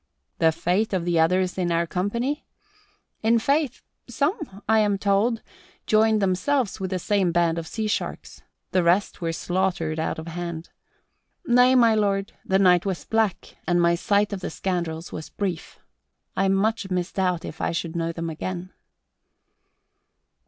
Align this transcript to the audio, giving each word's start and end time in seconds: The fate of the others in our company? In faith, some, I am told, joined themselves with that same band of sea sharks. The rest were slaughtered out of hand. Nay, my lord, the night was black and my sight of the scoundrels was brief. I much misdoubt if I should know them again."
The 0.39 0.51
fate 0.51 0.93
of 0.93 1.05
the 1.05 1.19
others 1.19 1.59
in 1.59 1.71
our 1.71 1.85
company? 1.85 2.47
In 3.21 3.37
faith, 3.37 3.83
some, 4.09 4.63
I 4.67 4.79
am 4.79 4.97
told, 4.97 5.43
joined 5.85 6.23
themselves 6.23 6.79
with 6.79 6.89
that 6.89 6.97
same 7.01 7.31
band 7.31 7.59
of 7.59 7.67
sea 7.67 7.85
sharks. 7.85 8.41
The 8.71 8.81
rest 8.81 9.21
were 9.21 9.31
slaughtered 9.31 9.99
out 9.99 10.17
of 10.17 10.25
hand. 10.25 10.71
Nay, 11.45 11.75
my 11.75 11.93
lord, 11.93 12.33
the 12.43 12.57
night 12.57 12.83
was 12.83 13.05
black 13.05 13.57
and 13.67 13.79
my 13.79 13.93
sight 13.93 14.33
of 14.33 14.39
the 14.39 14.49
scoundrels 14.49 15.11
was 15.11 15.29
brief. 15.29 15.77
I 16.35 16.47
much 16.47 16.89
misdoubt 16.89 17.45
if 17.45 17.61
I 17.61 17.71
should 17.71 17.95
know 17.95 18.11
them 18.11 18.31
again." 18.31 18.73